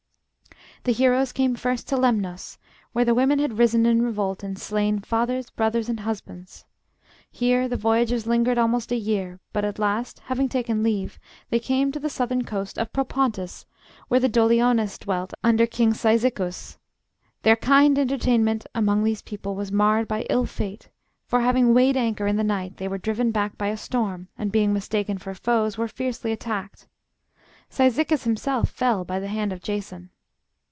[0.83, 2.57] The heroes came first to Lemnos,
[2.91, 6.65] where the women had risen in revolt and slain fathers, brothers, and husbands.
[7.31, 11.19] Here the voyagers lingered almost a year; but at last, having taken leave,
[11.51, 13.67] they came to the southern coast of Propontis,
[14.07, 16.79] where the Doliones dwelt under King Cyzicus.
[17.43, 20.89] Their kind entertainment among this people was marred by ill fate;
[21.27, 24.51] for having weighed anchor in the night, they were driven back by a storm, and
[24.51, 26.87] being mistaken for foes, were fiercely attacked.
[27.69, 30.09] Cyzicus himself fell by the hand of Jason.